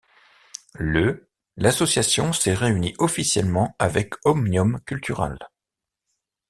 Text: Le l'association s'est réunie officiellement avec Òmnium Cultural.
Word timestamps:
Le 0.73 1.29
l'association 1.57 2.33
s'est 2.33 2.55
réunie 2.55 2.95
officiellement 2.97 3.75
avec 3.77 4.15
Òmnium 4.25 4.79
Cultural. 4.83 5.37